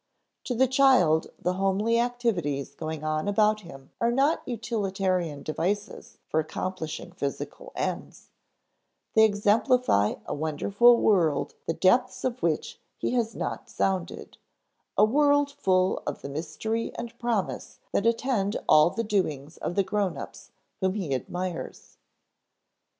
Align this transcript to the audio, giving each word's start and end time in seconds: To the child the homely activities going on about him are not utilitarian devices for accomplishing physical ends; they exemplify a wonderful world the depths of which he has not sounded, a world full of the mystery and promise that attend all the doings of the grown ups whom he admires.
To 0.45 0.55
the 0.55 0.65
child 0.65 1.27
the 1.39 1.53
homely 1.53 1.99
activities 1.99 2.73
going 2.73 3.03
on 3.03 3.27
about 3.27 3.61
him 3.61 3.91
are 4.01 4.11
not 4.11 4.41
utilitarian 4.47 5.43
devices 5.43 6.17
for 6.27 6.39
accomplishing 6.39 7.11
physical 7.11 7.71
ends; 7.75 8.31
they 9.13 9.23
exemplify 9.25 10.15
a 10.25 10.33
wonderful 10.33 10.97
world 10.97 11.53
the 11.67 11.75
depths 11.75 12.23
of 12.23 12.41
which 12.41 12.79
he 12.97 13.11
has 13.11 13.35
not 13.35 13.69
sounded, 13.69 14.39
a 14.97 15.05
world 15.05 15.51
full 15.51 16.01
of 16.07 16.23
the 16.23 16.29
mystery 16.29 16.91
and 16.95 17.15
promise 17.19 17.77
that 17.91 18.07
attend 18.07 18.57
all 18.67 18.89
the 18.89 19.03
doings 19.03 19.57
of 19.57 19.75
the 19.75 19.83
grown 19.83 20.17
ups 20.17 20.49
whom 20.79 20.95
he 20.95 21.13
admires. 21.13 21.97